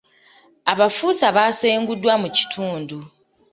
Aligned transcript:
Abafuusa 0.71 1.25
baasenguddwa 1.35 2.13
mu 2.21 2.29
kitundu. 2.37 2.97